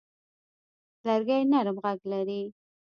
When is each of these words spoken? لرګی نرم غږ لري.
لرګی 1.05 1.41
نرم 1.51 1.77
غږ 1.83 1.99
لري. 2.11 2.41